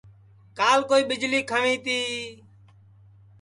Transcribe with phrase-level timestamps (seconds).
[0.57, 1.99] کال کوئی ٻیݪی کھنٚوی تی